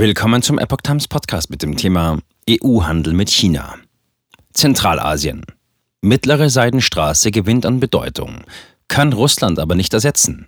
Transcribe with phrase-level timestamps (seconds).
[0.00, 3.74] Willkommen zum Epoch Times Podcast mit dem Thema EU-Handel mit China.
[4.52, 5.44] Zentralasien.
[6.02, 8.42] Mittlere Seidenstraße gewinnt an Bedeutung,
[8.86, 10.46] kann Russland aber nicht ersetzen.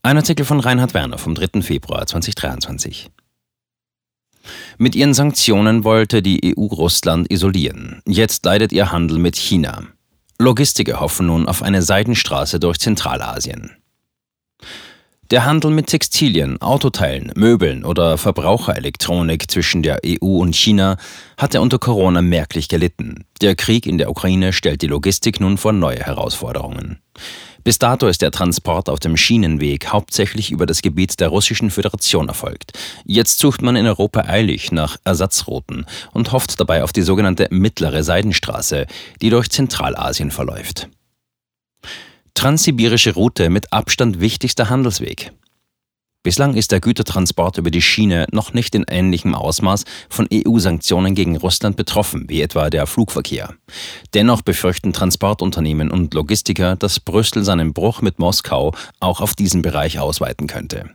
[0.00, 1.60] Ein Artikel von Reinhard Werner vom 3.
[1.60, 3.10] Februar 2023.
[4.78, 8.00] Mit ihren Sanktionen wollte die EU Russland isolieren.
[8.06, 9.82] Jetzt leidet ihr Handel mit China.
[10.38, 13.76] Logistiker hoffen nun auf eine Seidenstraße durch Zentralasien.
[15.32, 20.98] Der Handel mit Textilien, Autoteilen, Möbeln oder Verbraucherelektronik zwischen der EU und China
[21.36, 23.24] hatte unter Corona merklich gelitten.
[23.40, 27.00] Der Krieg in der Ukraine stellt die Logistik nun vor neue Herausforderungen.
[27.64, 32.28] Bis dato ist der Transport auf dem Schienenweg hauptsächlich über das Gebiet der Russischen Föderation
[32.28, 32.78] erfolgt.
[33.04, 38.04] Jetzt sucht man in Europa eilig nach Ersatzrouten und hofft dabei auf die sogenannte mittlere
[38.04, 38.86] Seidenstraße,
[39.20, 40.88] die durch Zentralasien verläuft.
[42.36, 45.32] Transsibirische Route mit Abstand wichtigster Handelsweg.
[46.22, 51.38] Bislang ist der Gütertransport über die Schiene noch nicht in ähnlichem Ausmaß von EU-Sanktionen gegen
[51.38, 53.54] Russland betroffen, wie etwa der Flugverkehr.
[54.12, 59.98] Dennoch befürchten Transportunternehmen und Logistiker, dass Brüssel seinen Bruch mit Moskau auch auf diesen Bereich
[59.98, 60.90] ausweiten könnte.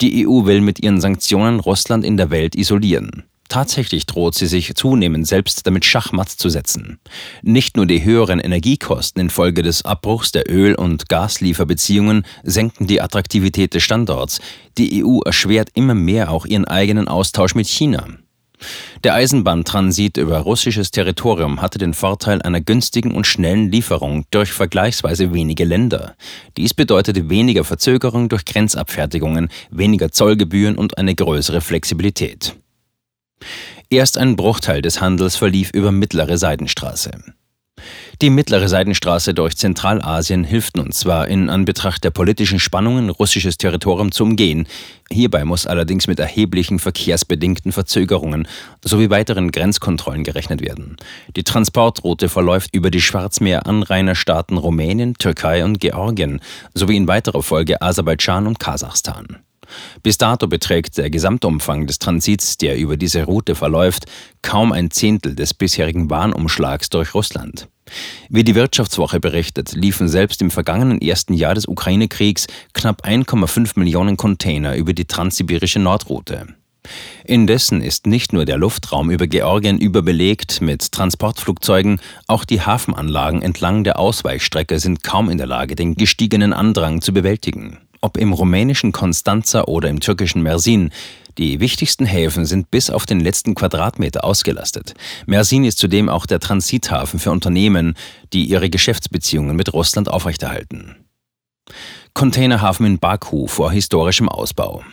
[0.00, 3.24] Die EU will mit ihren Sanktionen Russland in der Welt isolieren.
[3.48, 6.98] Tatsächlich droht sie sich zunehmend selbst damit Schachmatt zu setzen.
[7.42, 13.74] Nicht nur die höheren Energiekosten infolge des Abbruchs der Öl- und Gaslieferbeziehungen senken die Attraktivität
[13.74, 14.40] des Standorts,
[14.78, 18.06] die EU erschwert immer mehr auch ihren eigenen Austausch mit China.
[19.04, 25.32] Der Eisenbahntransit über russisches Territorium hatte den Vorteil einer günstigen und schnellen Lieferung durch vergleichsweise
[25.34, 26.16] wenige Länder.
[26.56, 32.56] Dies bedeutete weniger Verzögerung durch Grenzabfertigungen, weniger Zollgebühren und eine größere Flexibilität.
[33.90, 37.12] Erst ein Bruchteil des Handels verlief über Mittlere Seidenstraße.
[38.22, 44.10] Die Mittlere Seidenstraße durch Zentralasien hilft nun zwar in Anbetracht der politischen Spannungen, russisches Territorium
[44.10, 44.66] zu umgehen.
[45.10, 48.48] Hierbei muss allerdings mit erheblichen verkehrsbedingten Verzögerungen
[48.82, 50.96] sowie weiteren Grenzkontrollen gerechnet werden.
[51.36, 56.40] Die Transportroute verläuft über die Schwarzmeer-Anrainerstaaten Rumänien, Türkei und Georgien
[56.72, 59.45] sowie in weiterer Folge Aserbaidschan und Kasachstan.
[60.02, 64.06] Bis dato beträgt der Gesamtumfang des Transits, der über diese Route verläuft,
[64.42, 67.68] kaum ein Zehntel des bisherigen Warenumschlags durch Russland.
[68.28, 74.16] Wie die Wirtschaftswoche berichtet, liefen selbst im vergangenen ersten Jahr des Ukraine-Kriegs knapp 1,5 Millionen
[74.16, 76.46] Container über die transsibirische Nordroute.
[77.24, 83.82] Indessen ist nicht nur der Luftraum über Georgien überbelegt mit Transportflugzeugen, auch die Hafenanlagen entlang
[83.82, 88.92] der Ausweichstrecke sind kaum in der Lage, den gestiegenen Andrang zu bewältigen ob im rumänischen
[88.92, 90.92] Constanza oder im türkischen Mersin.
[91.38, 94.94] Die wichtigsten Häfen sind bis auf den letzten Quadratmeter ausgelastet.
[95.26, 97.94] Mersin ist zudem auch der Transithafen für Unternehmen,
[98.32, 100.94] die ihre Geschäftsbeziehungen mit Russland aufrechterhalten.
[102.14, 104.84] Containerhafen in Baku vor historischem Ausbau.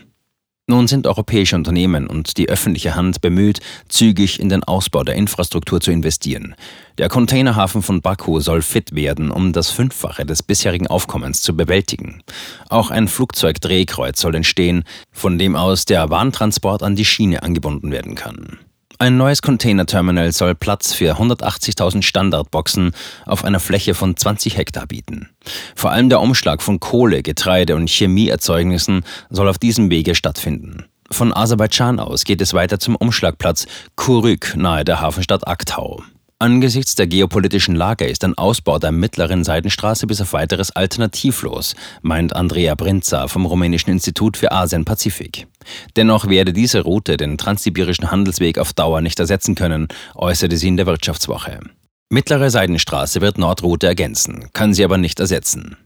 [0.65, 3.59] Nun sind europäische Unternehmen und die öffentliche Hand bemüht,
[3.89, 6.55] zügig in den Ausbau der Infrastruktur zu investieren.
[6.97, 12.23] Der Containerhafen von Baku soll fit werden, um das Fünffache des bisherigen Aufkommens zu bewältigen.
[12.69, 18.15] Auch ein Flugzeugdrehkreuz soll entstehen, von dem aus der Warntransport an die Schiene angebunden werden
[18.15, 18.57] kann.
[19.03, 22.93] Ein neues Containerterminal soll Platz für 180.000 Standardboxen
[23.25, 25.27] auf einer Fläche von 20 Hektar bieten.
[25.75, 30.85] Vor allem der Umschlag von Kohle, Getreide und Chemieerzeugnissen soll auf diesem Wege stattfinden.
[31.11, 36.01] Von Aserbaidschan aus geht es weiter zum Umschlagplatz Kurük nahe der Hafenstadt Aktau.
[36.43, 42.35] Angesichts der geopolitischen Lage ist ein Ausbau der mittleren Seidenstraße bis auf weiteres alternativlos, meint
[42.35, 45.47] Andrea Brinza vom Rumänischen Institut für Asien-Pazifik.
[45.95, 50.75] Dennoch werde diese Route den transsibirischen Handelsweg auf Dauer nicht ersetzen können, äußerte sie in
[50.75, 51.61] der Wirtschaftswoche.
[52.09, 55.77] Mittlere Seidenstraße wird Nordroute ergänzen, kann sie aber nicht ersetzen.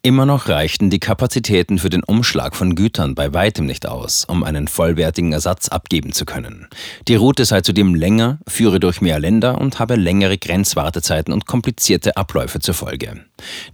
[0.00, 4.44] Immer noch reichten die Kapazitäten für den Umschlag von Gütern bei weitem nicht aus, um
[4.44, 6.68] einen vollwertigen Ersatz abgeben zu können.
[7.08, 12.16] Die Route sei zudem länger, führe durch mehr Länder und habe längere Grenzwartezeiten und komplizierte
[12.16, 13.24] Abläufe zur Folge.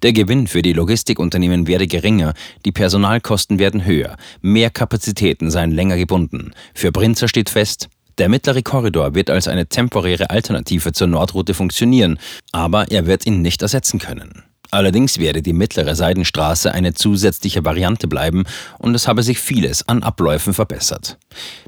[0.03, 2.33] Der Gewinn für die Logistikunternehmen werde geringer,
[2.65, 6.53] die Personalkosten werden höher, mehr Kapazitäten seien länger gebunden.
[6.75, 12.19] Für Brinzer steht fest, der mittlere Korridor wird als eine temporäre Alternative zur Nordroute funktionieren,
[12.53, 14.43] aber er wird ihn nicht ersetzen können.
[14.75, 18.43] Allerdings werde die mittlere Seidenstraße eine zusätzliche Variante bleiben
[18.81, 21.17] und es habe sich vieles an Abläufen verbessert.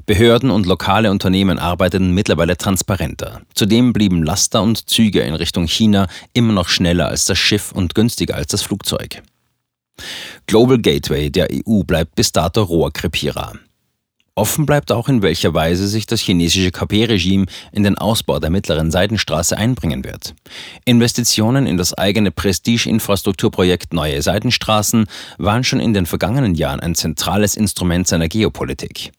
[0.05, 3.43] Behörden und lokale Unternehmen arbeiteten mittlerweile transparenter.
[3.55, 7.95] Zudem blieben Laster und Züge in Richtung China immer noch schneller als das Schiff und
[7.95, 9.23] günstiger als das Flugzeug.
[10.45, 13.53] Global Gateway der EU bleibt bis dato Rohrkrepierer.
[14.37, 18.91] Offen bleibt auch, in welcher Weise sich das chinesische KP-Regime in den Ausbau der mittleren
[18.91, 20.35] Seidenstraße einbringen wird.
[20.85, 25.07] Investitionen in das eigene Prestige-Infrastrukturprojekt Neue Seidenstraßen
[25.39, 29.11] waren schon in den vergangenen Jahren ein zentrales Instrument seiner Geopolitik.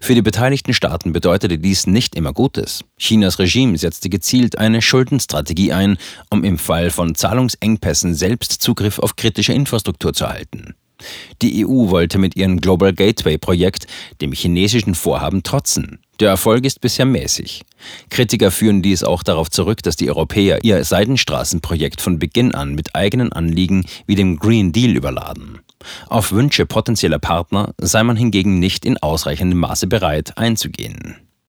[0.00, 2.84] Für die beteiligten Staaten bedeutete dies nicht immer Gutes.
[2.96, 5.98] Chinas Regime setzte gezielt eine Schuldenstrategie ein,
[6.30, 10.76] um im Fall von Zahlungsengpässen selbst Zugriff auf kritische Infrastruktur zu erhalten.
[11.42, 13.86] Die EU wollte mit ihrem Global Gateway-Projekt
[14.20, 15.98] dem chinesischen Vorhaben trotzen.
[16.20, 17.62] Der Erfolg ist bisher mäßig.
[18.10, 22.94] Kritiker führen dies auch darauf zurück, dass die Europäer ihr Seidenstraßenprojekt von Beginn an mit
[22.94, 25.60] eigenen Anliegen wie dem Green Deal überladen.
[26.08, 31.16] Auf Wünsche potenzieller Partner sei man hingegen nicht in ausreichendem Maße bereit einzugehen.